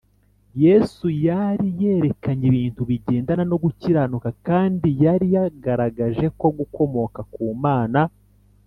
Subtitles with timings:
[0.63, 8.01] yesu yari yerekanye ibintu bigendana no gukiranuka kandi yari yagaragaje ko gukomoka ku mana